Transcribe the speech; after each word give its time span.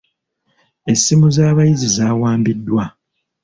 Essimu 0.91 1.27
z'abayizi 1.35 1.87
zaawambiddwa. 1.95 2.83